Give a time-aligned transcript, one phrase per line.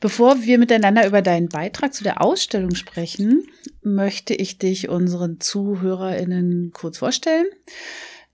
[0.00, 3.42] Bevor wir miteinander über deinen Beitrag zu der Ausstellung sprechen,
[3.82, 7.46] möchte ich dich unseren ZuhörerInnen kurz vorstellen.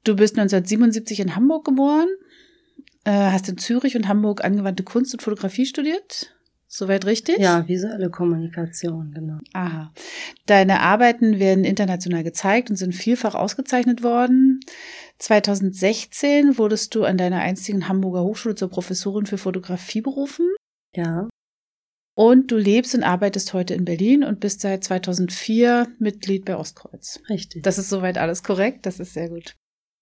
[0.04, 2.08] Du bist 1977 in Hamburg geboren,
[3.04, 6.34] äh, hast in Zürich und Hamburg angewandte Kunst und Fotografie studiert.
[6.66, 7.38] Soweit richtig?
[7.38, 9.38] Ja, visuelle Kommunikation, genau.
[9.52, 9.92] Aha.
[10.46, 14.60] Deine Arbeiten werden international gezeigt und sind vielfach ausgezeichnet worden.
[15.18, 20.48] 2016 wurdest du an deiner einstigen Hamburger Hochschule zur Professorin für Fotografie berufen.
[20.94, 21.28] Ja.
[22.16, 27.20] Und du lebst und arbeitest heute in Berlin und bist seit 2004 Mitglied bei Ostkreuz.
[27.28, 27.64] Richtig.
[27.64, 28.86] Das ist soweit alles korrekt.
[28.86, 29.56] Das ist sehr gut.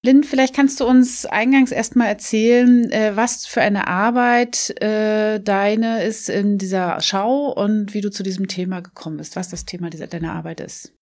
[0.05, 6.02] Lynn, vielleicht kannst du uns eingangs erstmal erzählen, äh, was für eine Arbeit äh, deine
[6.02, 9.90] ist in dieser Schau und wie du zu diesem Thema gekommen bist, was das Thema
[9.90, 10.92] dieser, deiner Arbeit ist.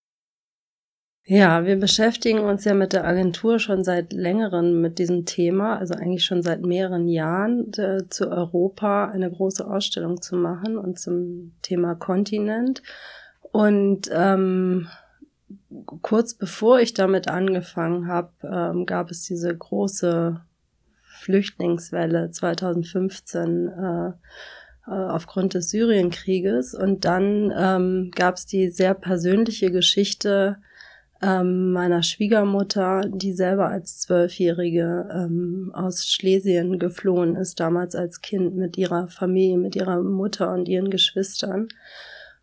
[1.25, 5.95] Ja, wir beschäftigen uns ja mit der Agentur schon seit längerem mit diesem Thema, also
[5.95, 11.53] eigentlich schon seit mehreren Jahren, äh, zu Europa eine große Ausstellung zu machen und zum
[11.63, 12.83] Thema Kontinent.
[13.53, 14.89] Und ähm,
[16.03, 20.41] kurz bevor ich damit angefangen habe, ähm, gab es diese große
[21.21, 24.13] Flüchtlingswelle 2015 äh, äh,
[24.87, 26.75] aufgrund des Syrienkrieges.
[26.75, 30.57] Und dann ähm, gab es die sehr persönliche Geschichte
[31.23, 38.57] ähm, meiner Schwiegermutter, die selber als Zwölfjährige ähm, aus Schlesien geflohen ist, damals als Kind
[38.57, 41.69] mit ihrer Familie, mit ihrer Mutter und ihren Geschwistern.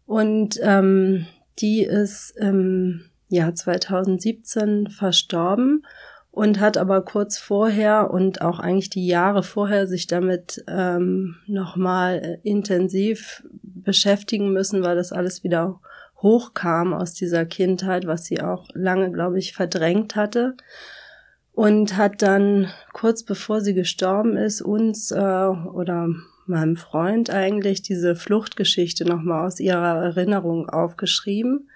[0.05, 1.25] Und ähm,
[1.59, 5.85] die ist im Jahr 2017 verstorben
[6.31, 12.39] und hat aber kurz vorher und auch eigentlich die Jahre vorher sich damit ähm, nochmal
[12.43, 15.79] intensiv beschäftigen müssen, weil das alles wieder
[16.21, 20.55] hochkam aus dieser Kindheit, was sie auch lange, glaube ich, verdrängt hatte.
[21.51, 26.07] Und hat dann kurz bevor sie gestorben ist, uns äh, oder
[26.45, 31.69] meinem Freund eigentlich diese Fluchtgeschichte nochmal aus ihrer Erinnerung aufgeschrieben.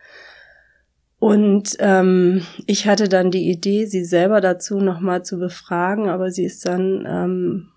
[1.19, 6.45] Und ähm, ich hatte dann die Idee, sie selber dazu nochmal zu befragen, aber sie
[6.45, 7.70] ist dann ähm,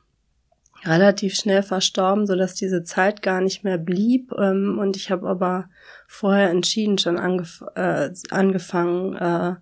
[0.86, 4.32] relativ schnell verstorben, so dass diese Zeit gar nicht mehr blieb.
[4.38, 5.68] Ähm, und ich habe aber
[6.06, 9.54] vorher entschieden, schon angef äh, angefangen, äh,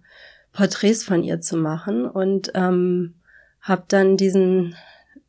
[0.53, 3.15] Porträts von ihr zu machen und ähm,
[3.61, 4.75] habe dann diesen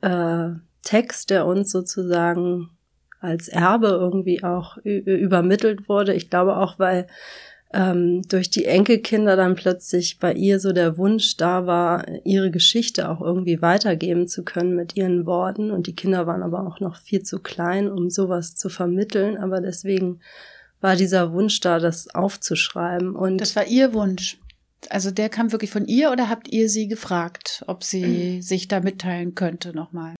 [0.01, 0.49] äh,
[0.83, 2.71] Text, der uns sozusagen
[3.21, 6.13] als Erbe irgendwie auch übermittelt wurde.
[6.13, 7.07] Ich glaube auch, weil
[7.73, 13.09] ähm, durch die Enkelkinder dann plötzlich bei ihr so der Wunsch da war, ihre Geschichte
[13.09, 15.71] auch irgendwie weitergeben zu können mit ihren Worten.
[15.71, 19.37] Und die Kinder waren aber auch noch viel zu klein, um sowas zu vermitteln.
[19.37, 20.21] Aber deswegen
[20.81, 23.15] war dieser Wunsch da, das aufzuschreiben.
[23.15, 24.37] Und das war ihr Wunsch.
[24.89, 28.81] Also der kam wirklich von ihr oder habt ihr sie gefragt, ob sie sich da
[28.81, 30.13] mitteilen könnte nochmal?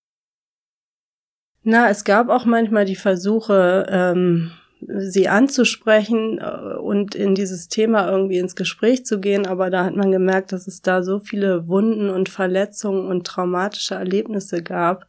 [1.63, 4.52] Na, es gab auch manchmal die Versuche, ähm,
[4.88, 9.96] sie anzusprechen äh, und in dieses Thema irgendwie ins Gespräch zu gehen, aber da hat
[9.96, 15.07] man gemerkt, dass es da so viele Wunden und Verletzungen und traumatische Erlebnisse gab,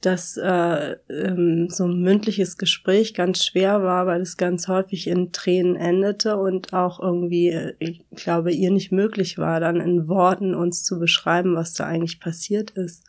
[0.00, 5.30] dass äh, ähm, so ein mündliches Gespräch ganz schwer war, weil es ganz häufig in
[5.30, 10.54] Tränen endete und auch irgendwie, äh, ich glaube, ihr nicht möglich war, dann in Worten
[10.54, 13.04] uns zu beschreiben, was da eigentlich passiert ist.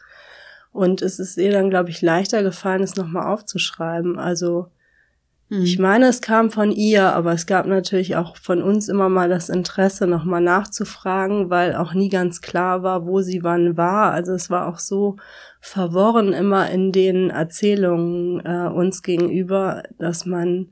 [0.71, 4.19] Und es ist ihr dann, glaube ich, leichter gefallen, es nochmal aufzuschreiben.
[4.19, 4.67] Also
[5.49, 5.63] hm.
[5.63, 9.29] ich meine, es kam von ihr, aber es gab natürlich auch von uns immer mal
[9.29, 14.11] das Interesse, nochmal nachzufragen, weil auch nie ganz klar war, wo sie wann war.
[14.11, 15.17] Also es war auch so
[15.59, 20.69] verworren immer in den Erzählungen äh, uns gegenüber, dass man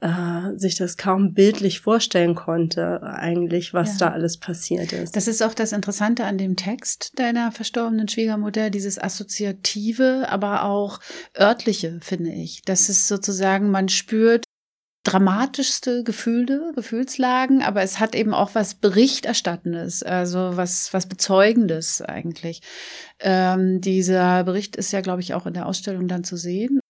[0.00, 4.08] äh, sich das kaum bildlich vorstellen konnte, eigentlich, was ja.
[4.08, 5.14] da alles passiert ist.
[5.16, 11.00] Das ist auch das Interessante an dem Text deiner verstorbenen Schwiegermutter, dieses Assoziative, aber auch
[11.38, 12.62] örtliche, finde ich.
[12.64, 14.44] Das ist sozusagen, man spürt,
[15.04, 22.60] dramatischste Gefühle, Gefühlslagen, aber es hat eben auch was Berichterstattendes, also was, was Bezeugendes eigentlich.
[23.18, 26.80] Ähm, dieser Bericht ist ja, glaube ich, auch in der Ausstellung dann zu sehen.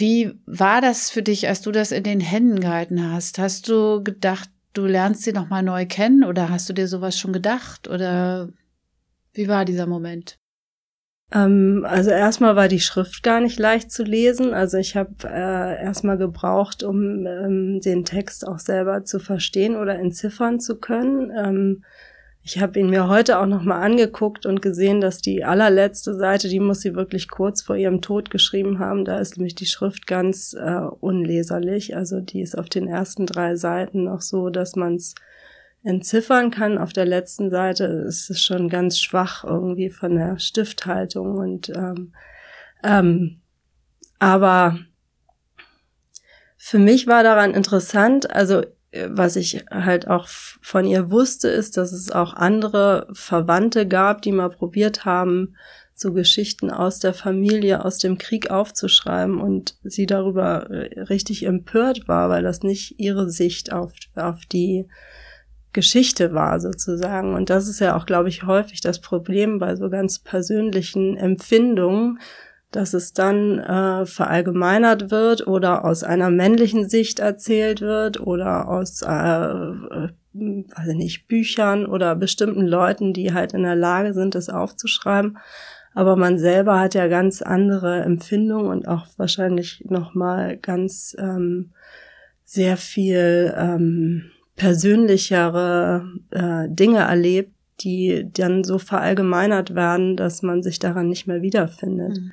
[0.00, 3.38] Wie war das für dich, als du das in den Händen gehalten hast?
[3.38, 7.34] Hast du gedacht, du lernst sie nochmal neu kennen oder hast du dir sowas schon
[7.34, 8.48] gedacht oder
[9.34, 10.38] wie war dieser Moment?
[11.32, 14.54] Ähm, also erstmal war die Schrift gar nicht leicht zu lesen.
[14.54, 19.98] Also ich habe äh, erstmal gebraucht, um ähm, den Text auch selber zu verstehen oder
[19.98, 21.30] entziffern zu können.
[21.36, 21.84] Ähm,
[22.42, 26.60] ich habe ihn mir heute auch nochmal angeguckt und gesehen, dass die allerletzte Seite, die
[26.60, 29.04] muss sie wirklich kurz vor ihrem Tod geschrieben haben.
[29.04, 31.94] Da ist nämlich die Schrift ganz äh, unleserlich.
[31.96, 35.14] Also die ist auf den ersten drei Seiten noch so, dass man es
[35.82, 36.78] entziffern kann.
[36.78, 42.12] Auf der letzten Seite ist es schon ganz schwach irgendwie von der Stifthaltung und ähm,
[42.82, 43.40] ähm,
[44.18, 44.78] aber
[46.56, 48.62] für mich war daran interessant, also
[49.08, 54.32] was ich halt auch von ihr wusste, ist, dass es auch andere Verwandte gab, die
[54.32, 55.54] mal probiert haben,
[55.94, 62.08] so Geschichten aus der Familie, aus dem Krieg aufzuschreiben und sie darüber äh, richtig empört
[62.08, 64.88] war, weil das nicht ihre Sicht auf, auf die
[65.72, 67.34] Geschichte war sozusagen.
[67.34, 72.18] Und das ist ja auch, glaube ich, häufig das Problem bei so ganz persönlichen Empfindungen,
[72.70, 79.02] dass es dann äh, verallgemeinert wird oder aus einer männlichen Sicht erzählt wird oder aus,
[79.02, 84.34] äh, äh, weiß ich nicht, Büchern oder bestimmten Leuten, die halt in der Lage sind,
[84.34, 85.38] das aufzuschreiben.
[85.92, 91.72] Aber man selber hat ja ganz andere Empfindungen und auch wahrscheinlich nochmal ganz ähm,
[92.44, 100.78] sehr viel ähm, persönlichere äh, Dinge erlebt, die dann so verallgemeinert werden, dass man sich
[100.78, 102.18] daran nicht mehr wiederfindet.
[102.18, 102.32] Mhm.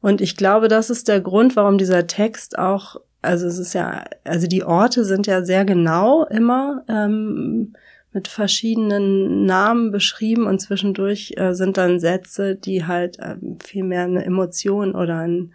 [0.00, 4.04] Und ich glaube, das ist der Grund, warum dieser Text auch, also es ist ja,
[4.24, 7.74] also die Orte sind ja sehr genau immer ähm,
[8.12, 14.04] mit verschiedenen Namen beschrieben und zwischendurch äh, sind dann Sätze, die halt äh, viel mehr
[14.04, 15.52] eine Emotion oder ein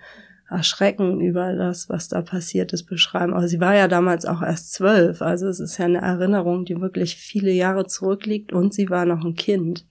[0.50, 3.34] Erschrecken über das, was da passiert ist, beschreiben.
[3.34, 6.80] Aber sie war ja damals auch erst zwölf, also es ist ja eine Erinnerung, die
[6.82, 9.86] wirklich viele Jahre zurückliegt und sie war noch ein Kind.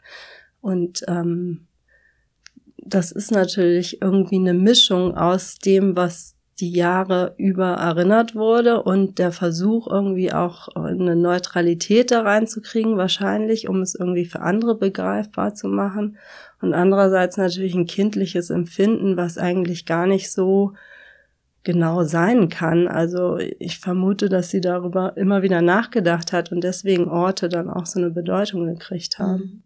[0.60, 1.68] Und ähm,
[2.76, 9.20] das ist natürlich irgendwie eine Mischung aus dem, was die Jahre über erinnert wurde und
[9.20, 15.54] der Versuch irgendwie auch eine Neutralität da reinzukriegen, wahrscheinlich, um es irgendwie für andere begreifbar
[15.54, 16.18] zu machen
[16.60, 20.74] und andererseits natürlich ein kindliches Empfinden, was eigentlich gar nicht so
[21.62, 22.88] genau sein kann.
[22.88, 27.86] Also ich vermute, dass sie darüber immer wieder nachgedacht hat und deswegen Orte dann auch
[27.86, 29.42] so eine Bedeutung gekriegt haben.
[29.42, 29.62] Mhm.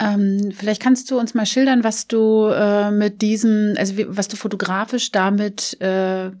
[0.00, 4.26] Ähm, vielleicht kannst du uns mal schildern, was du äh, mit diesem, also wie, was
[4.26, 6.32] du fotografisch damit, äh,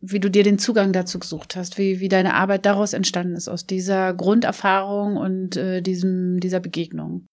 [0.00, 3.48] wie du dir den Zugang dazu gesucht hast, wie, wie deine Arbeit daraus entstanden ist,
[3.48, 7.26] aus dieser Grunderfahrung und äh, diesem, dieser Begegnung.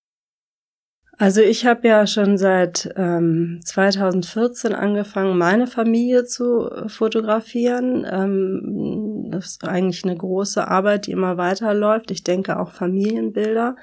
[1.18, 8.06] Also ich habe ja schon seit ähm, 2014 angefangen, meine Familie zu äh, fotografieren.
[8.10, 12.12] Ähm, das ist eigentlich eine große Arbeit, die immer weiterläuft.
[12.12, 13.78] Ich denke auch Familienbilder.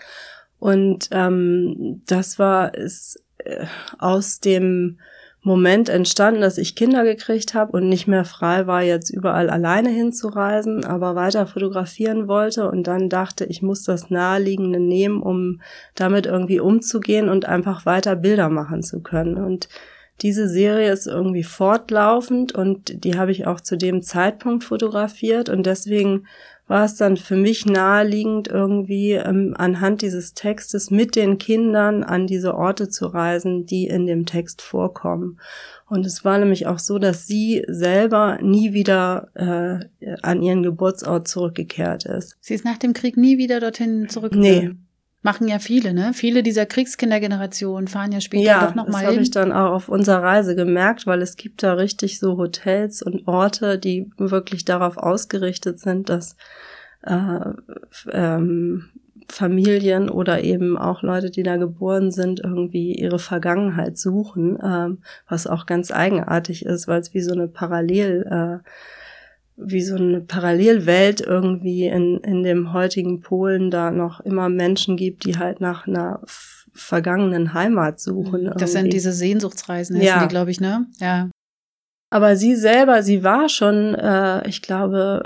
[0.58, 3.64] Und ähm, das war es äh,
[3.98, 4.98] aus dem
[5.44, 9.88] Moment entstanden, dass ich Kinder gekriegt habe und nicht mehr frei war, jetzt überall alleine
[9.88, 15.60] hinzureisen, aber weiter fotografieren wollte und dann dachte, ich muss das Naheliegende nehmen, um
[15.96, 19.36] damit irgendwie umzugehen und einfach weiter Bilder machen zu können.
[19.36, 19.68] Und
[20.20, 25.66] diese Serie ist irgendwie fortlaufend und die habe ich auch zu dem Zeitpunkt fotografiert und
[25.66, 26.28] deswegen
[26.66, 32.26] war es dann für mich naheliegend, irgendwie ähm, anhand dieses Textes mit den Kindern an
[32.26, 35.38] diese Orte zu reisen, die in dem Text vorkommen.
[35.88, 41.28] Und es war nämlich auch so, dass sie selber nie wieder äh, an ihren Geburtsort
[41.28, 42.36] zurückgekehrt ist.
[42.40, 44.64] Sie ist nach dem Krieg nie wieder dorthin zurückgekehrt?
[44.64, 44.76] Nee.
[45.24, 46.14] Machen ja viele, ne?
[46.14, 49.02] Viele dieser Kriegskindergenerationen fahren ja später ja, doch nochmal hin.
[49.02, 52.18] Ja, das habe ich dann auch auf unserer Reise gemerkt, weil es gibt da richtig
[52.18, 56.36] so Hotels und Orte, die wirklich darauf ausgerichtet sind, dass
[57.02, 57.38] äh,
[58.10, 58.90] ähm,
[59.28, 64.98] Familien oder eben auch Leute, die da geboren sind, irgendwie ihre Vergangenheit suchen, ähm,
[65.28, 68.68] was auch ganz eigenartig ist, weil es wie so eine Parallel äh,
[69.56, 75.24] wie so eine Parallelwelt irgendwie in, in dem heutigen Polen da noch immer Menschen gibt,
[75.24, 76.20] die halt nach einer
[76.72, 78.44] vergangenen Heimat suchen.
[78.44, 78.72] Das irgendwie.
[78.72, 80.22] sind diese Sehnsuchtsreisen, ja.
[80.22, 80.86] die, glaube ich, ne?
[80.98, 81.28] Ja.
[82.10, 85.22] Aber sie selber, sie war schon, äh, ich glaube,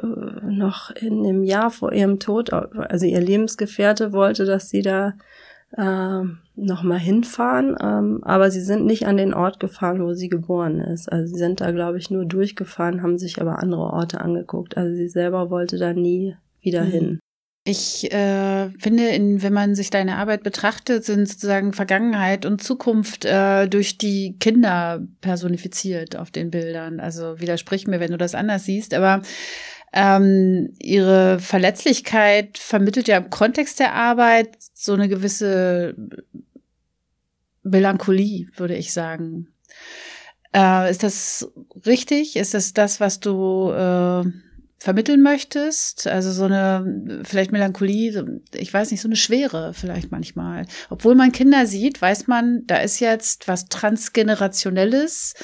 [0.49, 5.15] noch in dem Jahr vor ihrem Tod, also ihr Lebensgefährte wollte, dass sie da
[5.73, 6.23] äh,
[6.55, 7.77] nochmal hinfahren.
[7.81, 11.11] Ähm, aber sie sind nicht an den Ort gefahren, wo sie geboren ist.
[11.11, 14.77] Also sie sind da, glaube ich, nur durchgefahren, haben sich aber andere Orte angeguckt.
[14.77, 16.91] Also sie selber wollte da nie wieder mhm.
[16.91, 17.21] hin.
[17.69, 23.25] Ich äh, finde, in, wenn man sich deine Arbeit betrachtet, sind sozusagen Vergangenheit und Zukunft
[23.25, 27.01] äh, durch die Kinder personifiziert auf den Bildern.
[27.01, 29.21] Also widersprich mir, wenn du das anders siehst, aber
[29.97, 35.97] ähm, ihre Verletzlichkeit vermittelt ja im Kontext der Arbeit so eine gewisse
[37.63, 39.49] Melancholie, würde ich sagen.
[40.55, 41.51] Äh, ist das
[41.87, 42.37] richtig?
[42.37, 44.31] Ist das das, was du äh,
[44.79, 46.07] vermitteln möchtest.
[46.07, 50.67] Also so eine vielleicht Melancholie, ich weiß nicht, so eine Schwere vielleicht manchmal.
[50.91, 55.35] Obwohl man Kinder sieht, weiß man, da ist jetzt was transgenerationelles.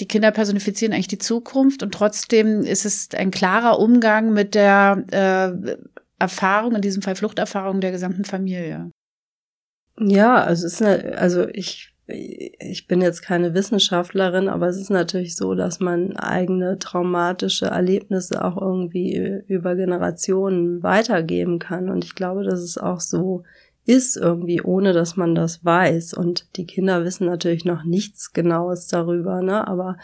[0.00, 5.04] Die Kinder personifizieren eigentlich die Zukunft und trotzdem ist es ein klarer Umgang mit der
[5.10, 5.76] äh,
[6.18, 8.90] Erfahrung, in diesem Fall Fluchterfahrung der gesamten Familie.
[9.98, 14.88] Ja, also es ist eine, also ich ich bin jetzt keine Wissenschaftlerin, aber es ist
[14.88, 21.90] natürlich so, dass man eigene traumatische Erlebnisse auch irgendwie über Generationen weitergeben kann.
[21.90, 23.42] Und ich glaube, dass es auch so
[23.88, 26.12] ist irgendwie, ohne dass man das weiß.
[26.12, 29.66] Und die Kinder wissen natürlich noch nichts Genaues darüber, ne?
[29.66, 29.96] Aber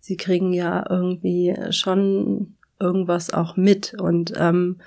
[0.00, 3.92] sie kriegen ja irgendwie schon irgendwas auch mit.
[3.92, 4.78] Und ähm,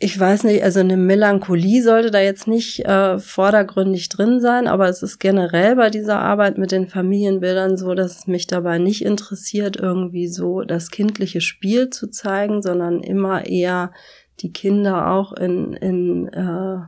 [0.00, 4.88] ich weiß nicht, also eine Melancholie sollte da jetzt nicht äh, vordergründig drin sein, aber
[4.88, 9.04] es ist generell bei dieser Arbeit mit den Familienbildern so, dass es mich dabei nicht
[9.04, 13.92] interessiert, irgendwie so das kindliche Spiel zu zeigen, sondern immer eher
[14.40, 16.78] die Kinder auch in, in, äh,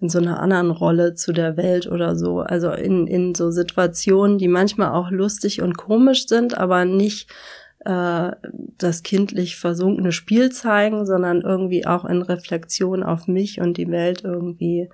[0.00, 2.40] in so einer anderen Rolle zu der Welt oder so.
[2.40, 7.30] Also in, in so Situationen, die manchmal auch lustig und komisch sind, aber nicht
[7.84, 8.32] äh,
[8.78, 14.22] das kindlich versunkene Spiel zeigen, sondern irgendwie auch in Reflexion auf mich und die Welt
[14.24, 14.88] irgendwie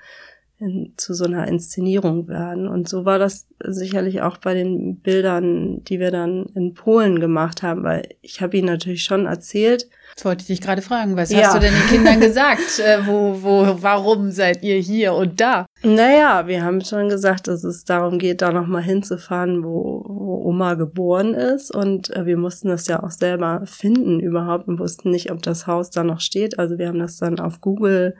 [0.61, 2.67] in, zu so einer Inszenierung werden.
[2.67, 7.63] Und so war das sicherlich auch bei den Bildern, die wir dann in Polen gemacht
[7.63, 9.89] haben, weil ich habe ihnen natürlich schon erzählt.
[10.17, 11.43] Das wollte ich dich gerade fragen, was ja.
[11.43, 12.81] hast du denn den Kindern gesagt?
[12.81, 15.67] äh, wo, wo, warum seid ihr hier und da?
[15.83, 20.75] Naja, wir haben schon gesagt, dass es darum geht, da nochmal hinzufahren, wo, wo Oma
[20.75, 21.73] geboren ist.
[21.73, 25.69] Und äh, wir mussten das ja auch selber finden überhaupt und wussten nicht, ob das
[25.69, 26.59] Haus da noch steht.
[26.59, 28.17] Also wir haben das dann auf Google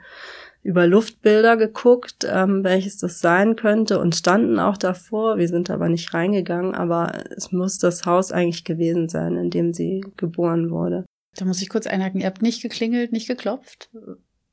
[0.61, 5.37] über Luftbilder geguckt, ähm, welches das sein könnte und standen auch davor.
[5.37, 9.73] Wir sind aber nicht reingegangen, aber es muss das Haus eigentlich gewesen sein, in dem
[9.73, 11.05] sie geboren wurde.
[11.35, 12.19] Da muss ich kurz einhaken.
[12.19, 13.89] Ihr habt nicht geklingelt, nicht geklopft?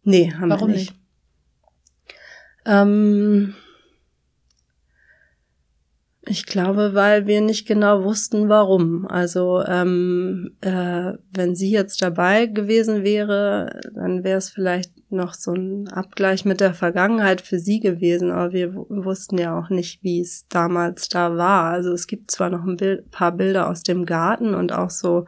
[0.05, 0.93] Nee, haben Warum wir nicht.
[0.93, 1.01] nicht?
[2.67, 3.55] Ähm,
[6.29, 9.07] ich glaube, weil wir nicht genau wussten, warum.
[9.07, 15.55] Also ähm, äh, wenn sie jetzt dabei gewesen wäre, dann wäre es vielleicht noch so
[15.55, 18.33] ein Abgleich mit der Vergangenheit für sie gewesen.
[18.33, 21.71] Aber wir wussten ja auch nicht, wie es damals da war.
[21.71, 25.27] Also es gibt zwar noch ein Bild, paar Bilder aus dem Garten und auch so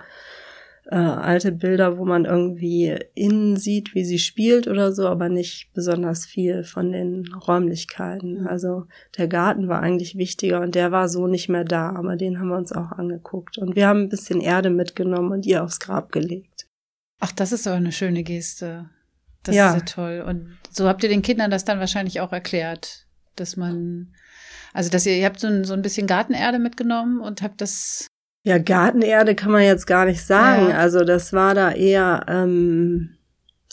[0.91, 5.71] äh, alte Bilder, wo man irgendwie innen sieht, wie sie spielt oder so, aber nicht
[5.75, 8.47] besonders viel von den Räumlichkeiten.
[8.47, 8.87] Also
[9.19, 12.49] der Garten war eigentlich wichtiger und der war so nicht mehr da, aber den haben
[12.49, 13.59] wir uns auch angeguckt.
[13.59, 16.67] Und wir haben ein bisschen Erde mitgenommen und ihr aufs Grab gelegt.
[17.21, 18.89] Ach, das ist aber eine schöne Geste.
[19.43, 19.75] Das ja.
[19.75, 20.25] ist ja toll.
[20.27, 24.15] Und so habt ihr den Kindern das dann wahrscheinlich auch erklärt, dass man,
[24.73, 28.07] also dass ihr, ihr habt so ein, so ein bisschen Gartenerde mitgenommen und habt das
[28.43, 30.71] ja, Gartenerde kann man jetzt gar nicht sagen.
[30.71, 30.79] Ja.
[30.79, 33.17] Also das war da eher, ähm,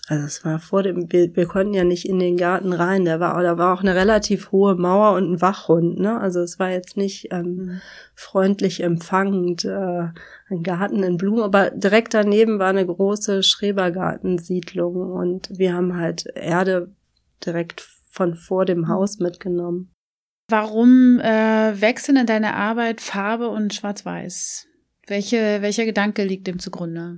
[0.07, 3.05] also es war vor dem, wir, wir konnten ja nicht in den Garten rein.
[3.05, 5.99] Da war, da war auch eine relativ hohe Mauer und ein Wachhund.
[5.99, 6.19] Ne?
[6.19, 7.81] Also es war jetzt nicht ähm, mhm.
[8.15, 10.09] freundlich empfangend, äh,
[10.49, 11.43] ein Garten in Blumen.
[11.43, 16.91] Aber direkt daneben war eine große Schrebergartensiedlung und wir haben halt Erde
[17.45, 18.87] direkt von vor dem mhm.
[18.89, 19.94] Haus mitgenommen.
[20.47, 24.67] Warum äh, wechseln in deiner Arbeit Farbe und Schwarz-Weiß?
[25.07, 27.17] Welche, welcher Gedanke liegt dem zugrunde?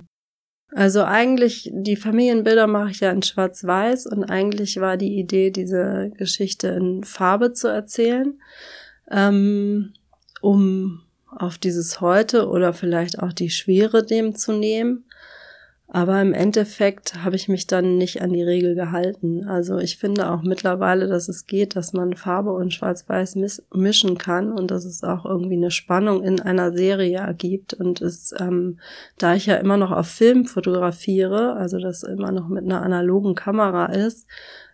[0.70, 6.10] Also eigentlich, die Familienbilder mache ich ja in Schwarz-Weiß und eigentlich war die Idee, diese
[6.16, 8.38] Geschichte in Farbe zu erzählen,
[9.10, 9.94] ähm,
[10.40, 15.04] um auf dieses Heute oder vielleicht auch die Schwere dem zu nehmen.
[15.90, 19.48] Aber im Endeffekt habe ich mich dann nicht an die Regel gehalten.
[19.48, 23.36] Also ich finde auch mittlerweile, dass es geht, dass man Farbe und Schwarz-Weiß
[23.72, 27.72] mischen kann und dass es auch irgendwie eine Spannung in einer Serie ergibt.
[27.72, 28.78] Und es, ähm,
[29.16, 33.34] da ich ja immer noch auf Film fotografiere, also das immer noch mit einer analogen
[33.34, 34.26] Kamera ist,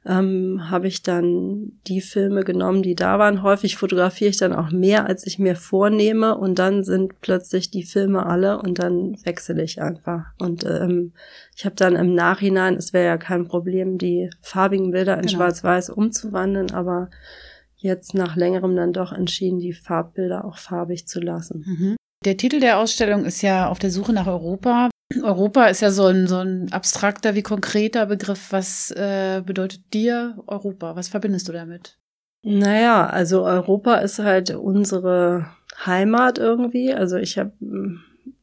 [0.06, 3.42] ähm, habe ich dann die Filme genommen, die da waren.
[3.42, 7.84] Häufig fotografiere ich dann auch mehr, als ich mir vornehme und dann sind plötzlich die
[7.84, 10.26] Filme alle und dann wechsle ich einfach.
[10.38, 11.12] Und ähm,
[11.56, 15.32] ich habe dann im Nachhinein, es wäre ja kein Problem, die farbigen Bilder in genau.
[15.32, 17.08] Schwarz-Weiß umzuwandeln, aber
[17.76, 21.64] jetzt nach längerem dann doch entschieden, die Farbbilder auch farbig zu lassen.
[21.66, 21.96] Mhm.
[22.24, 24.88] Der Titel der Ausstellung ist ja auf der Suche nach Europa.
[25.22, 28.50] Europa ist ja so ein, so ein abstrakter wie konkreter Begriff.
[28.50, 30.96] Was äh, bedeutet dir Europa?
[30.96, 31.98] Was verbindest du damit?
[32.42, 35.46] Naja, also Europa ist halt unsere
[35.84, 36.92] Heimat irgendwie.
[36.92, 37.52] Also ich habe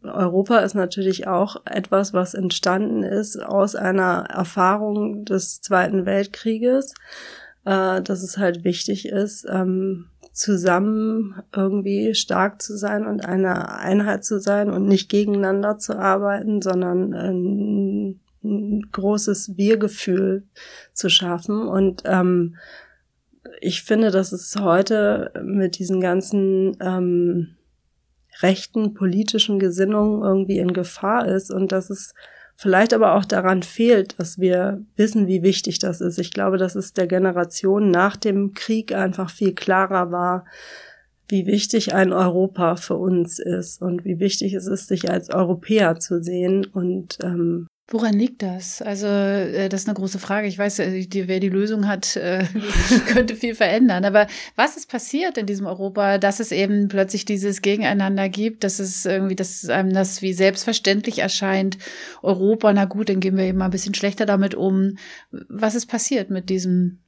[0.03, 6.93] Europa ist natürlich auch etwas, was entstanden ist aus einer Erfahrung des Zweiten Weltkrieges,
[7.65, 14.23] äh, dass es halt wichtig ist, ähm, zusammen irgendwie stark zu sein und eine Einheit
[14.23, 20.43] zu sein und nicht gegeneinander zu arbeiten, sondern ein, ein großes Wir-Gefühl
[20.93, 21.67] zu schaffen.
[21.67, 22.55] Und ähm,
[23.59, 27.57] ich finde, dass es heute mit diesen ganzen ähm,
[28.41, 32.13] rechten politischen Gesinnungen irgendwie in Gefahr ist und dass es
[32.61, 36.19] vielleicht aber auch daran fehlt, dass wir wissen, wie wichtig das ist.
[36.19, 40.45] Ich glaube, dass es der Generation nach dem Krieg einfach viel klarer war,
[41.27, 45.97] wie wichtig ein Europa für uns ist und wie wichtig es ist, sich als Europäer
[45.97, 48.81] zu sehen und ähm, Woran liegt das?
[48.81, 50.47] Also, äh, das ist eine große Frage.
[50.47, 52.45] Ich weiß, äh, wer die Lösung hat, äh,
[53.07, 54.05] könnte viel verändern.
[54.05, 58.79] Aber was ist passiert in diesem Europa, dass es eben plötzlich dieses Gegeneinander gibt, dass
[58.79, 61.77] es irgendwie, dass einem das wie selbstverständlich erscheint,
[62.21, 64.97] Europa, na gut, dann gehen wir eben mal ein bisschen schlechter damit um.
[65.49, 66.99] Was ist passiert mit diesem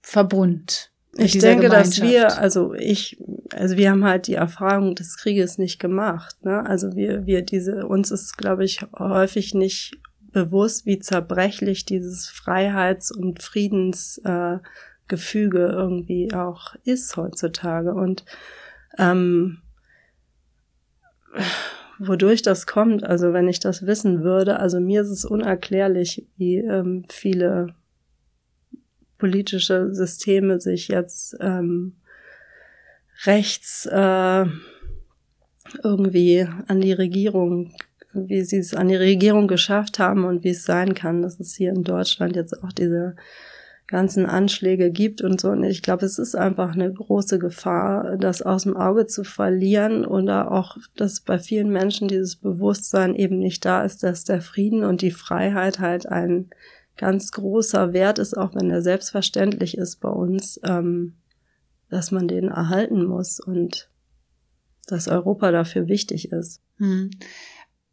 [0.00, 0.90] Verbund?
[1.18, 3.18] Ich denke, dass wir, also ich,
[3.52, 6.42] also wir haben halt die Erfahrung des Krieges nicht gemacht.
[6.42, 6.64] Ne?
[6.64, 9.98] Also wir, wir diese, uns ist, glaube ich, häufig nicht
[10.32, 14.62] bewusst, wie zerbrechlich dieses Freiheits- und Friedensgefüge
[15.58, 17.94] äh, irgendwie auch ist heutzutage.
[17.94, 18.24] Und
[18.98, 19.58] ähm,
[21.98, 26.56] wodurch das kommt, also wenn ich das wissen würde, also mir ist es unerklärlich, wie
[26.56, 27.74] ähm, viele
[29.18, 31.96] politische Systeme sich jetzt ähm,
[33.24, 34.46] rechts äh,
[35.82, 37.72] irgendwie an die Regierung
[38.14, 41.54] wie sie es an die Regierung geschafft haben und wie es sein kann, dass es
[41.54, 43.16] hier in Deutschland jetzt auch diese
[43.92, 45.50] ganzen Anschläge gibt und so.
[45.50, 50.04] Und ich glaube, es ist einfach eine große Gefahr, das aus dem Auge zu verlieren
[50.04, 54.82] oder auch, dass bei vielen Menschen dieses Bewusstsein eben nicht da ist, dass der Frieden
[54.84, 56.50] und die Freiheit halt ein
[56.96, 61.14] ganz großer Wert ist, auch wenn er selbstverständlich ist bei uns, ähm,
[61.90, 63.90] dass man den erhalten muss und
[64.86, 66.60] dass Europa dafür wichtig ist.
[66.78, 67.10] Hm.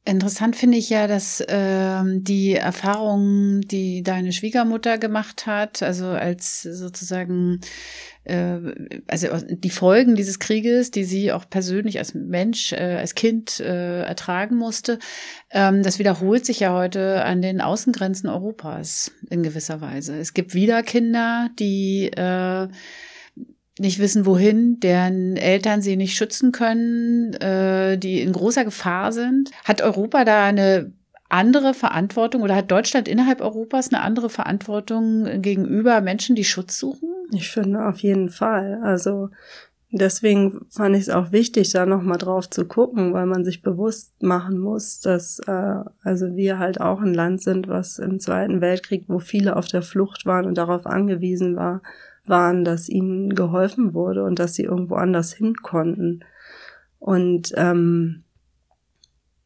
[0.05, 6.63] Interessant finde ich ja, dass ähm, die Erfahrungen, die deine Schwiegermutter gemacht hat, also als
[6.63, 7.59] sozusagen,
[8.23, 8.57] äh,
[9.07, 14.01] also die Folgen dieses Krieges, die sie auch persönlich als Mensch, äh, als Kind äh,
[14.03, 14.99] ertragen musste,
[15.51, 20.17] ähm, das wiederholt sich ja heute an den Außengrenzen Europas in gewisser Weise.
[20.17, 22.67] Es gibt wieder Kinder, die äh,
[23.79, 29.51] nicht wissen, wohin, deren Eltern sie nicht schützen können, äh, die in großer Gefahr sind.
[29.63, 30.91] Hat Europa da eine
[31.29, 37.09] andere Verantwortung oder hat Deutschland innerhalb Europas eine andere Verantwortung gegenüber Menschen, die Schutz suchen?
[37.31, 38.79] Ich finde auf jeden Fall.
[38.83, 39.29] Also
[39.91, 44.21] deswegen fand ich es auch wichtig, da nochmal drauf zu gucken, weil man sich bewusst
[44.23, 49.05] machen muss, dass äh, also wir halt auch ein Land sind, was im Zweiten Weltkrieg,
[49.07, 51.81] wo viele auf der Flucht waren und darauf angewiesen war,
[52.29, 56.21] waren, dass ihnen geholfen wurde und dass sie irgendwo anders hin konnten.
[56.99, 58.23] Und ähm,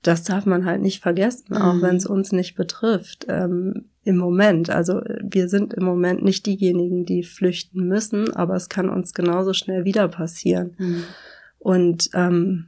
[0.02, 1.82] das darf man halt nicht vergessen, auch mhm.
[1.82, 3.26] wenn es uns nicht betrifft.
[3.30, 8.68] Ähm, Im Moment, also wir sind im Moment nicht diejenigen, die flüchten müssen, aber es
[8.68, 10.76] kann uns genauso schnell wieder passieren.
[10.78, 11.04] Mhm.
[11.58, 12.68] Und ähm,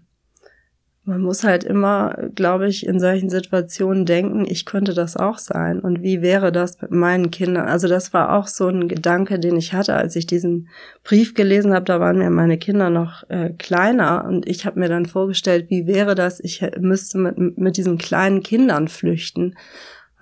[1.05, 5.79] man muss halt immer, glaube ich, in solchen Situationen denken, ich könnte das auch sein.
[5.79, 7.67] Und wie wäre das mit meinen Kindern?
[7.67, 10.67] Also das war auch so ein Gedanke, den ich hatte, als ich diesen
[11.03, 11.85] Brief gelesen habe.
[11.85, 15.85] Da waren mir meine Kinder noch äh, kleiner und ich habe mir dann vorgestellt, wie
[15.85, 16.39] wäre das?
[16.39, 19.55] Ich müsste mit, mit diesen kleinen Kindern flüchten.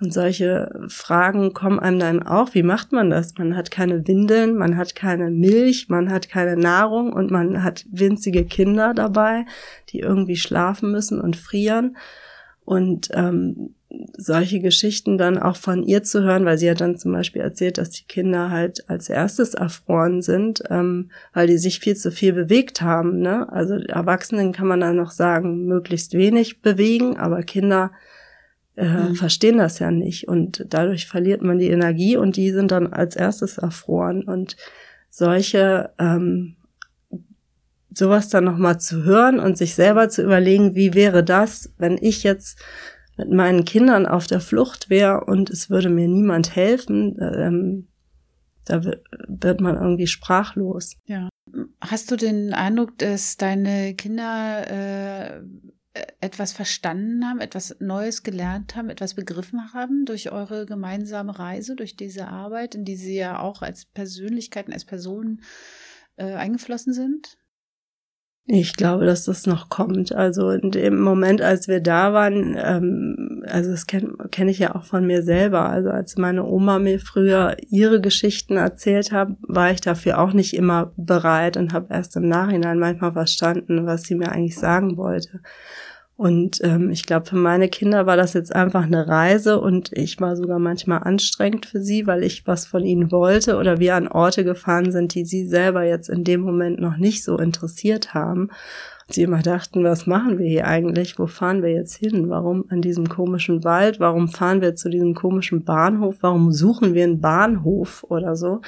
[0.04, 2.52] Und solche Fragen kommen einem dann auch.
[2.52, 3.38] Wie macht man das?
[3.38, 7.86] Man hat keine Windeln, man hat keine Milch, man hat keine Nahrung und man hat
[7.90, 9.46] winzige Kinder dabei,
[9.88, 11.96] die irgendwie schlafen müssen und frieren.
[12.66, 13.70] Und ähm,
[14.14, 17.78] solche Geschichten dann auch von ihr zu hören, weil sie hat dann zum Beispiel erzählt,
[17.78, 22.34] dass die Kinder halt als erstes erfroren sind, ähm, weil die sich viel zu viel
[22.34, 23.20] bewegt haben.
[23.20, 23.50] Ne?
[23.50, 27.90] Also Erwachsenen kann man dann noch sagen, möglichst wenig bewegen, aber Kinder
[28.76, 29.14] äh, mhm.
[29.14, 33.16] verstehen das ja nicht und dadurch verliert man die Energie und die sind dann als
[33.16, 34.56] erstes erfroren und
[35.10, 36.56] solche ähm,
[37.96, 41.98] sowas dann noch mal zu hören und sich selber zu überlegen, wie wäre das, wenn
[42.00, 42.58] ich jetzt
[43.16, 47.88] mit meinen Kindern auf der Flucht wäre und es würde mir niemand helfen, ähm,
[48.64, 50.96] da wird man irgendwie sprachlos.
[51.04, 51.28] Ja.
[51.80, 55.42] Hast du den Eindruck, dass deine Kinder äh,
[56.20, 61.96] etwas verstanden haben, etwas Neues gelernt haben, etwas begriffen haben durch eure gemeinsame Reise, durch
[61.96, 65.42] diese Arbeit, in die sie ja auch als Persönlichkeiten, als Personen
[66.16, 67.38] äh, eingeflossen sind?
[68.46, 70.12] Ich glaube, dass das noch kommt.
[70.12, 74.74] Also in dem Moment, als wir da waren, ähm, also das kenne kenn ich ja
[74.74, 75.70] auch von mir selber.
[75.70, 80.52] Also als meine Oma mir früher ihre Geschichten erzählt hat, war ich dafür auch nicht
[80.52, 85.40] immer bereit und habe erst im Nachhinein manchmal verstanden, was sie mir eigentlich sagen wollte.
[86.16, 90.20] Und ähm, ich glaube, für meine Kinder war das jetzt einfach eine Reise und ich
[90.20, 94.06] war sogar manchmal anstrengend für sie, weil ich was von ihnen wollte oder wir an
[94.06, 98.50] Orte gefahren sind, die sie selber jetzt in dem Moment noch nicht so interessiert haben.
[99.06, 101.18] Und sie immer dachten, was machen wir hier eigentlich?
[101.18, 102.30] Wo fahren wir jetzt hin?
[102.30, 103.98] Warum an diesem komischen Wald?
[103.98, 106.18] Warum fahren wir zu diesem komischen Bahnhof?
[106.20, 108.60] Warum suchen wir einen Bahnhof oder so?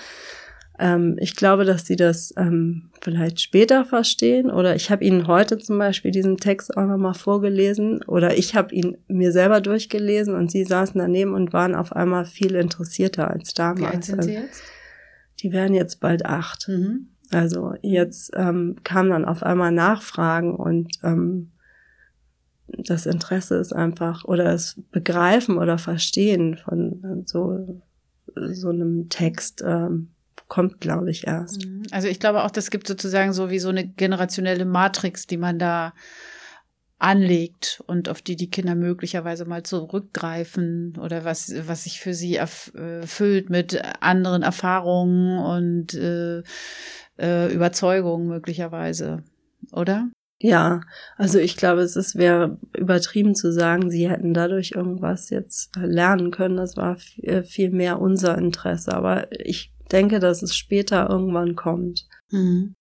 [0.79, 5.59] Ähm, ich glaube, dass die das ähm, vielleicht später verstehen oder ich habe ihnen heute
[5.59, 10.51] zum Beispiel diesen Text auch nochmal vorgelesen oder ich habe ihn mir selber durchgelesen und
[10.51, 13.81] sie saßen daneben und waren auf einmal viel interessierter als damals.
[13.81, 14.63] Wie alt sind sie jetzt?
[15.41, 16.69] Die werden jetzt bald acht.
[16.69, 17.09] Mhm.
[17.31, 21.53] Also jetzt ähm, kam dann auf einmal Nachfragen und ähm,
[22.69, 27.83] das Interesse ist einfach oder das Begreifen oder Verstehen von so
[28.35, 30.11] so einem Text ähm,
[30.49, 31.67] kommt, glaube ich, erst.
[31.67, 31.83] Mhm.
[31.91, 35.59] Also ich glaube auch, das gibt sozusagen so wie so eine generationelle Matrix, die man
[35.59, 35.93] da
[36.99, 42.37] anlegt und auf die die Kinder möglicherweise mal zurückgreifen oder was, was sich für sie
[42.37, 46.43] erfüllt mit anderen Erfahrungen und äh,
[47.19, 49.23] äh, Überzeugungen möglicherweise,
[49.73, 50.09] oder?
[50.39, 50.83] Ja,
[51.17, 56.31] also ich glaube, es ist wäre übertrieben zu sagen, sie hätten dadurch irgendwas jetzt lernen
[56.31, 56.59] können.
[56.59, 58.93] Das war äh, viel mehr unser Interesse.
[58.93, 62.07] Aber ich denke, dass es später irgendwann kommt.
[62.31, 62.75] Mhm.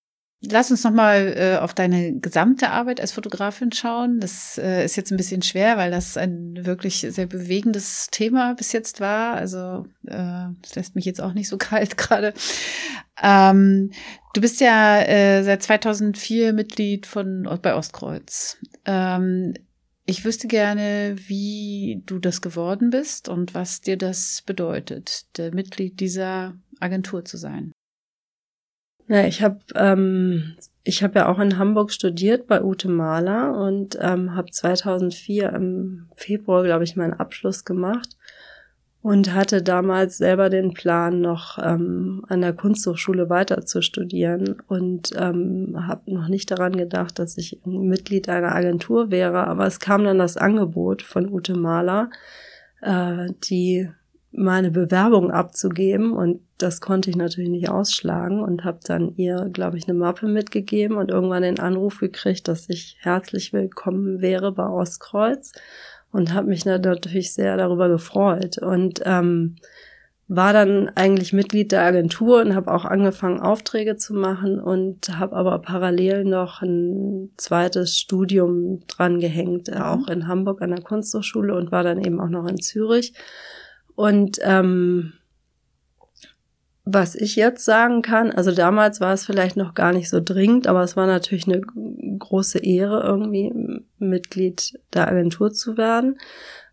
[0.51, 4.19] Lass uns nochmal äh, auf deine gesamte Arbeit als Fotografin schauen.
[4.19, 8.71] Das äh, ist jetzt ein bisschen schwer, weil das ein wirklich sehr bewegendes Thema bis
[8.71, 9.35] jetzt war.
[9.35, 12.33] Also äh, das lässt mich jetzt auch nicht so kalt gerade.
[13.21, 13.91] Ähm,
[14.33, 18.57] du bist ja äh, seit 2004 Mitglied von bei Ostkreuz.
[18.85, 19.53] Ähm,
[20.05, 26.53] ich wüsste gerne, wie du das geworden bist und was dir das bedeutet, Mitglied dieser
[26.79, 27.71] Agentur zu sein.
[29.07, 33.97] Ja, ich habe ähm, ich habe ja auch in Hamburg studiert bei Ute Mahler und
[34.01, 38.14] ähm, habe 2004 im Februar, glaube ich, meinen Abschluss gemacht
[39.05, 45.11] und hatte damals selber den Plan, noch ähm, an der Kunsthochschule weiter zu studieren und
[45.15, 49.45] ähm, habe noch nicht daran gedacht, dass ich Mitglied einer Agentur wäre.
[49.45, 52.09] Aber es kam dann das Angebot von Ute Mahler,
[52.81, 53.91] äh, die
[54.31, 59.77] meine Bewerbung abzugeben und das konnte ich natürlich nicht ausschlagen und habe dann ihr, glaube
[59.77, 64.67] ich, eine Mappe mitgegeben und irgendwann den Anruf gekriegt, dass ich herzlich willkommen wäre bei
[64.67, 65.51] Ostkreuz
[66.15, 69.57] und habe mich natürlich sehr darüber gefreut und ähm,
[70.29, 75.35] war dann eigentlich Mitglied der Agentur und habe auch angefangen, Aufträge zu machen und habe
[75.35, 79.81] aber parallel noch ein zweites Studium dran gehängt, mhm.
[79.81, 83.13] auch in Hamburg an der Kunsthochschule und war dann eben auch noch in Zürich.
[83.95, 85.13] Und ähm,
[86.85, 90.67] was ich jetzt sagen kann, also damals war es vielleicht noch gar nicht so dringend,
[90.67, 93.51] aber es war natürlich eine große Ehre, irgendwie
[93.97, 96.19] Mitglied der Agentur zu werden,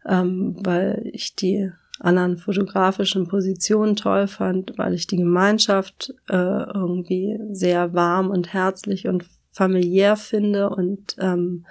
[0.07, 7.39] ähm, weil ich die anderen fotografischen Positionen toll fand, weil ich die Gemeinschaft äh, irgendwie
[7.53, 11.65] sehr warm und herzlich und familiär finde und ähm,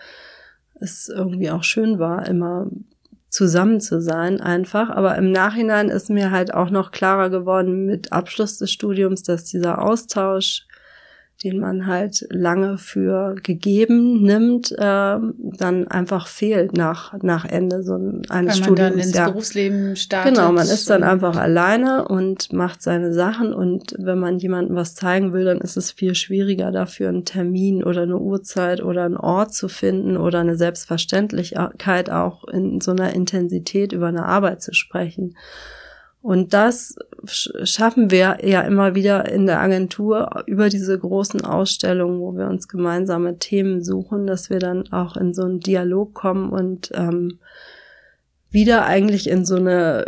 [0.76, 2.68] es irgendwie auch schön war, immer
[3.32, 4.90] zusammen zu sein einfach.
[4.90, 9.46] Aber im Nachhinein ist mir halt auch noch klarer geworden mit Abschluss des Studiums, dass
[9.46, 10.68] dieser Austausch
[11.44, 17.96] den man halt lange für gegeben nimmt, äh, dann einfach fehlt nach, nach Ende so
[17.96, 18.78] eines Weil man Studiums.
[18.78, 19.30] dann ins ja.
[19.30, 20.36] Berufsleben startet.
[20.36, 24.94] Genau, man ist dann einfach alleine und macht seine Sachen und wenn man jemandem was
[24.94, 29.18] zeigen will, dann ist es viel schwieriger dafür einen Termin oder eine Uhrzeit oder einen
[29.18, 34.74] Ort zu finden oder eine Selbstverständlichkeit auch in so einer Intensität über eine Arbeit zu
[34.74, 35.36] sprechen.
[36.22, 42.36] Und das schaffen wir ja immer wieder in der Agentur über diese großen Ausstellungen, wo
[42.36, 46.92] wir uns gemeinsame Themen suchen, dass wir dann auch in so einen Dialog kommen und
[46.94, 47.40] ähm,
[48.52, 50.06] wieder eigentlich in so eine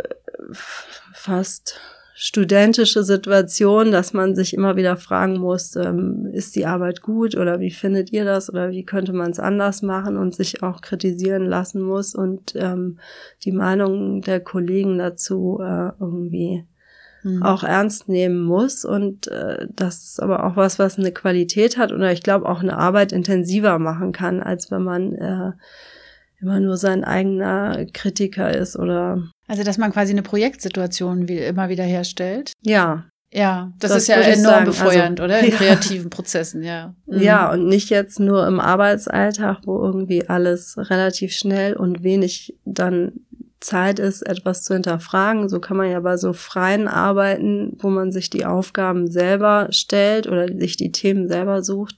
[0.52, 1.80] fast
[2.16, 7.58] studentische Situation, dass man sich immer wieder fragen muss, ähm, ist die Arbeit gut oder
[7.58, 11.44] wie findet ihr das oder wie könnte man es anders machen und sich auch kritisieren
[11.44, 13.00] lassen muss und ähm,
[13.42, 16.64] die Meinung der Kollegen dazu äh, irgendwie
[17.24, 17.42] mhm.
[17.42, 21.90] auch ernst nehmen muss und äh, das ist aber auch was, was eine Qualität hat
[21.90, 25.50] oder ich glaube auch eine Arbeit intensiver machen kann, als wenn man äh,
[26.40, 31.68] immer nur sein eigener Kritiker ist oder also, dass man quasi eine Projektsituation wie immer
[31.68, 32.52] wieder herstellt.
[32.62, 33.04] Ja.
[33.32, 34.64] Ja, das, das ist ja enorm sagen.
[34.66, 35.40] befeuernd, also, oder?
[35.40, 35.56] In ja.
[35.56, 36.94] kreativen Prozessen, ja.
[37.06, 37.20] Mhm.
[37.20, 43.12] Ja, und nicht jetzt nur im Arbeitsalltag, wo irgendwie alles relativ schnell und wenig dann
[43.58, 45.48] Zeit ist, etwas zu hinterfragen.
[45.48, 50.28] So kann man ja bei so freien Arbeiten, wo man sich die Aufgaben selber stellt
[50.28, 51.96] oder sich die Themen selber sucht,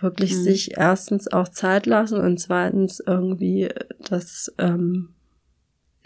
[0.00, 0.42] wirklich mhm.
[0.42, 3.68] sich erstens auch Zeit lassen und zweitens irgendwie
[4.00, 5.14] das ähm,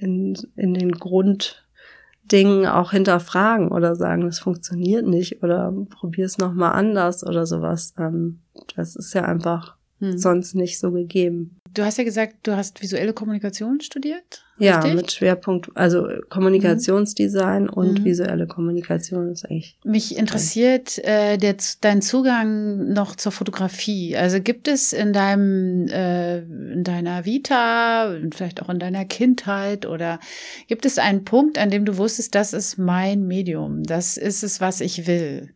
[0.05, 6.73] in, in den Grunddingen auch hinterfragen oder sagen, das funktioniert nicht oder probier es nochmal
[6.73, 7.95] anders oder sowas.
[7.99, 8.41] Ähm,
[8.77, 9.77] das ist ja einfach
[10.13, 10.19] hm.
[10.19, 11.59] sonst nicht so gegeben.
[11.75, 14.45] Du hast ja gesagt, du hast visuelle Kommunikation studiert.
[14.59, 14.95] Ja, richtig?
[14.95, 17.71] mit Schwerpunkt, also Kommunikationsdesign mhm.
[17.71, 18.05] und mhm.
[18.05, 19.77] visuelle Kommunikation ist eigentlich.
[19.85, 24.17] Mich interessiert äh, der, dein Zugang noch zur Fotografie.
[24.17, 30.21] Also gibt es in deinem, äh, in deiner Vita, vielleicht auch in deiner Kindheit oder
[30.69, 34.61] gibt es einen Punkt, an dem du wusstest, das ist mein Medium, das ist es,
[34.61, 35.55] was ich will?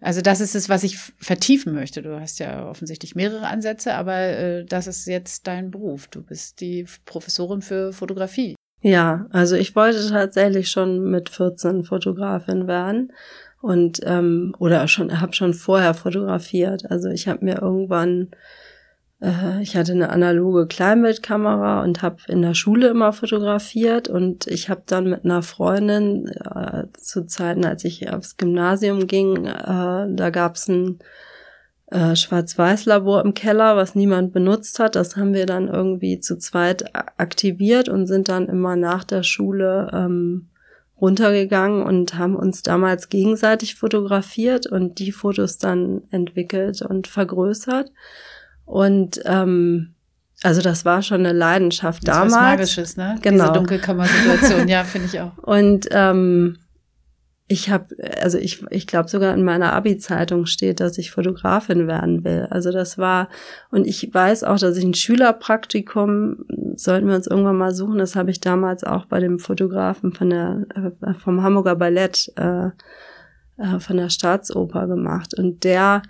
[0.00, 2.02] Also das ist es, was ich vertiefen möchte.
[2.02, 6.08] Du hast ja offensichtlich mehrere Ansätze, aber äh, das ist jetzt dein Beruf.
[6.08, 8.54] Du bist die Professorin für Fotografie.
[8.82, 13.12] Ja, also ich wollte tatsächlich schon mit 14 Fotografin werden
[13.60, 16.90] und ähm, oder schon habe schon vorher fotografiert.
[16.90, 18.30] Also ich habe mir irgendwann
[19.60, 24.82] ich hatte eine analoge Kleinbildkamera und habe in der Schule immer fotografiert und ich habe
[24.86, 30.56] dann mit einer Freundin äh, zu Zeiten, als ich aufs Gymnasium ging, äh, da gab
[30.56, 31.00] es ein
[31.90, 34.94] äh, Schwarz-Weiß-Labor im Keller, was niemand benutzt hat.
[34.94, 36.84] Das haben wir dann irgendwie zu zweit
[37.18, 40.50] aktiviert und sind dann immer nach der Schule ähm,
[41.00, 47.90] runtergegangen und haben uns damals gegenseitig fotografiert und die Fotos dann entwickelt und vergrößert.
[48.70, 49.94] Und ähm,
[50.44, 52.32] also das war schon eine Leidenschaft das damals.
[52.32, 53.18] Was Magisches, ne?
[53.20, 53.44] Genau.
[53.44, 55.36] Diese Dunkelkammer-Situation, ja, finde ich auch.
[55.38, 56.56] Und ähm,
[57.48, 57.86] ich habe,
[58.22, 62.46] also ich, ich glaube sogar in meiner Abi-Zeitung steht, dass ich Fotografin werden will.
[62.48, 63.28] Also das war,
[63.72, 66.44] und ich weiß auch, dass ich ein Schülerpraktikum,
[66.76, 70.30] sollten wir uns irgendwann mal suchen, das habe ich damals auch bei dem Fotografen von
[70.30, 72.66] der, äh, vom Hamburger Ballett, äh,
[73.56, 75.34] äh, von der Staatsoper gemacht.
[75.36, 76.02] Und der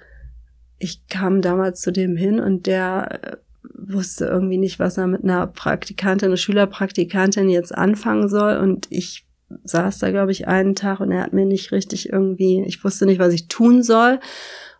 [0.80, 3.36] ich kam damals zu dem hin und der äh,
[3.74, 8.56] wusste irgendwie nicht, was er mit einer Praktikantin, einer Schülerpraktikantin jetzt anfangen soll.
[8.56, 9.26] Und ich
[9.64, 13.06] saß da, glaube ich, einen Tag und er hat mir nicht richtig irgendwie, ich wusste
[13.06, 14.20] nicht, was ich tun soll.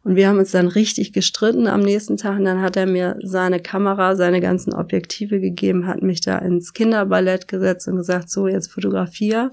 [0.03, 2.39] Und wir haben uns dann richtig gestritten am nächsten Tag.
[2.39, 6.73] Und dann hat er mir seine Kamera, seine ganzen Objektive gegeben, hat mich da ins
[6.73, 9.51] Kinderballett gesetzt und gesagt, so, jetzt fotografier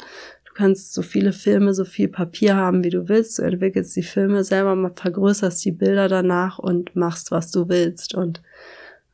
[0.57, 3.37] kannst so viele Filme, so viel Papier haben, wie du willst.
[3.37, 8.15] Du entwickelst die Filme selber, vergrößerst die Bilder danach und machst, was du willst.
[8.15, 8.41] Und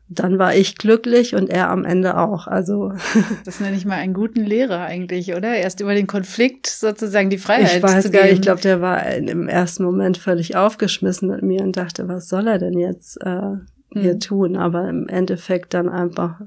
[0.08, 2.48] dann war ich glücklich und er am Ende auch.
[2.48, 2.94] Also
[3.46, 5.54] das nenne ich mal einen guten Lehrer eigentlich, oder?
[5.54, 9.06] Erst über den Konflikt sozusagen die Freiheit ich weiß zu gar, Ich glaube, der war
[9.14, 13.58] im ersten Moment völlig aufgeschmissen mit mir und dachte, was soll er denn jetzt äh,
[13.92, 14.20] hier hm.
[14.22, 14.56] tun?
[14.56, 16.40] Aber im Endeffekt dann einfach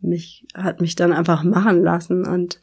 [0.00, 2.60] mich hat mich dann einfach machen lassen und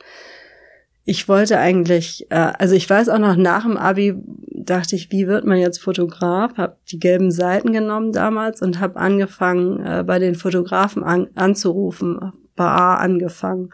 [1.06, 4.16] ich wollte eigentlich, äh, also ich weiß auch noch nach dem Abi
[4.50, 6.58] dachte ich, wie wird man jetzt Fotograf?
[6.58, 12.32] Habe die gelben Seiten genommen damals und habe angefangen äh, bei den Fotografen an, anzurufen,
[12.56, 13.72] bei A angefangen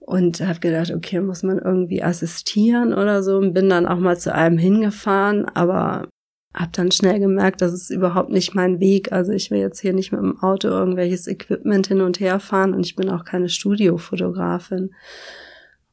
[0.00, 4.18] und habe gedacht, okay, muss man irgendwie assistieren oder so und bin dann auch mal
[4.18, 6.08] zu einem hingefahren, aber
[6.54, 9.12] habe dann schnell gemerkt, das ist überhaupt nicht mein Weg.
[9.12, 12.74] Also ich will jetzt hier nicht mit dem Auto irgendwelches Equipment hin und her fahren
[12.74, 14.90] und ich bin auch keine Studiofotografin.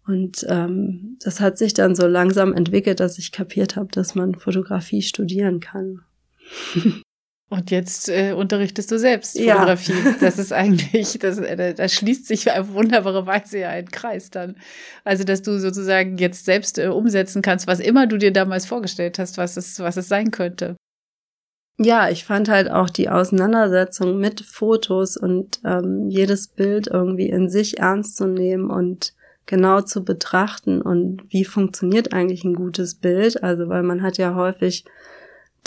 [0.08, 4.36] Und ähm, das hat sich dann so langsam entwickelt, dass ich kapiert habe, dass man
[4.36, 6.02] Fotografie studieren kann.
[7.48, 9.94] Und jetzt äh, unterrichtest du selbst Fotografie.
[9.94, 10.15] Ja.
[10.20, 14.58] Das ist eigentlich, das, äh, da schließt sich auf wunderbare Weise ja ein Kreis dann.
[15.04, 19.20] Also, dass du sozusagen jetzt selbst äh, umsetzen kannst, was immer du dir damals vorgestellt
[19.20, 20.76] hast, was es, was es sein könnte.
[21.78, 27.50] Ja, ich fand halt auch die Auseinandersetzung mit Fotos und ähm, jedes Bild irgendwie in
[27.50, 29.13] sich ernst zu nehmen und
[29.45, 33.43] genau zu betrachten und wie funktioniert eigentlich ein gutes Bild.
[33.43, 34.86] Also weil man hat ja häufig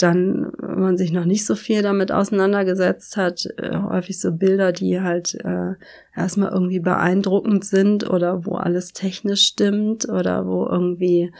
[0.01, 4.71] dann, wenn man sich noch nicht so viel damit auseinandergesetzt hat, äh, häufig so Bilder,
[4.71, 5.73] die halt äh,
[6.15, 11.33] erstmal irgendwie beeindruckend sind oder wo alles technisch stimmt oder wo irgendwie,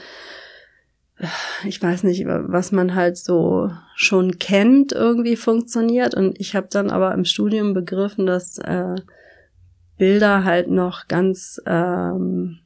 [1.18, 1.28] äh,
[1.66, 6.14] ich weiß nicht, was man halt so schon kennt, irgendwie funktioniert.
[6.14, 8.96] Und ich habe dann aber im Studium begriffen, dass äh,
[10.00, 12.60] Bilder halt noch ganz ähm,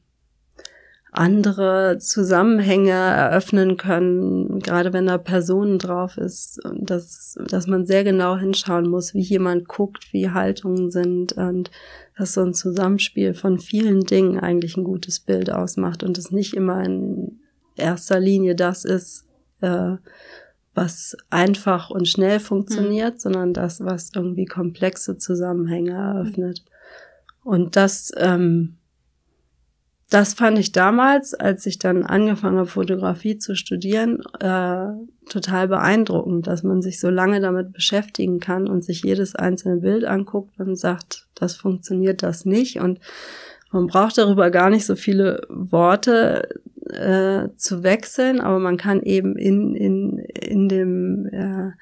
[1.12, 8.36] andere Zusammenhänge eröffnen können, gerade wenn da Personen drauf ist, dass, dass man sehr genau
[8.36, 11.70] hinschauen muss, wie jemand guckt, wie Haltungen sind und
[12.16, 16.54] dass so ein Zusammenspiel von vielen Dingen eigentlich ein gutes Bild ausmacht und es nicht
[16.54, 17.38] immer in
[17.76, 19.24] erster Linie das ist,
[19.60, 19.96] äh,
[20.74, 23.18] was einfach und schnell funktioniert, mhm.
[23.18, 26.64] sondern das, was irgendwie komplexe Zusammenhänge eröffnet.
[27.44, 28.78] Und das ähm,
[30.14, 34.86] das fand ich damals, als ich dann angefangen habe, Fotografie zu studieren, äh,
[35.28, 40.04] total beeindruckend, dass man sich so lange damit beschäftigen kann und sich jedes einzelne Bild
[40.04, 42.80] anguckt und sagt, das funktioniert, das nicht.
[42.80, 43.00] Und
[43.72, 46.48] man braucht darüber gar nicht so viele Worte
[46.90, 51.72] äh, zu wechseln, aber man kann eben in, in, in dem äh,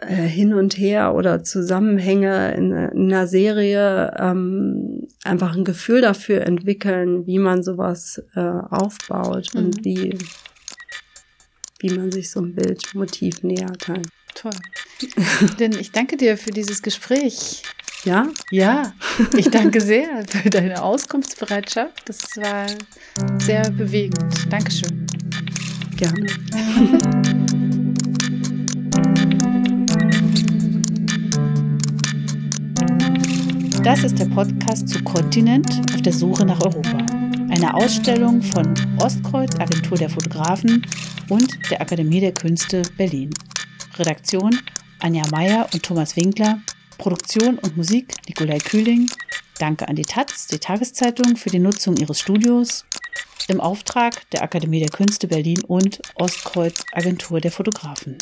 [0.00, 6.42] äh, hin und her oder Zusammenhänge in, in einer Serie ähm, einfach ein Gefühl dafür
[6.42, 9.60] entwickeln, wie man sowas äh, aufbaut mhm.
[9.60, 10.18] und wie,
[11.80, 14.02] wie man sich so ein Bildmotiv näher kann.
[14.34, 14.52] Toll.
[15.58, 17.62] Denn ich danke dir für dieses Gespräch.
[18.04, 18.28] Ja?
[18.50, 18.92] Ja,
[19.36, 22.02] ich danke sehr für deine Auskunftsbereitschaft.
[22.04, 22.66] Das war
[23.40, 24.52] sehr bewegend.
[24.52, 25.06] Dankeschön.
[25.96, 26.26] Gerne.
[33.86, 37.06] Das ist der Podcast zu Kontinent auf der Suche nach Europa.
[37.50, 40.84] Eine Ausstellung von Ostkreuz, Agentur der Fotografen
[41.28, 43.30] und der Akademie der Künste Berlin.
[43.96, 44.58] Redaktion
[44.98, 46.60] Anja Meyer und Thomas Winkler.
[46.98, 49.08] Produktion und Musik Nikolai Kühling.
[49.60, 52.84] Danke an die Taz, die Tageszeitung, für die Nutzung ihres Studios
[53.46, 58.18] im Auftrag der Akademie der Künste Berlin und Ostkreuz Agentur der Fotografen.